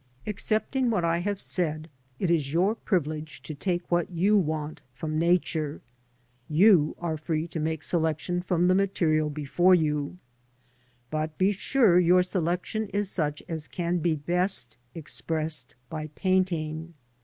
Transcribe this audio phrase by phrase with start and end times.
[0.25, 5.19] Excepting what I have said, it is your privilege to take what you want from
[5.19, 5.79] Nature,
[6.49, 10.17] you are free to make selection from the material before you;
[11.11, 16.95] but be sure your selection is such as can be best expressed by painting.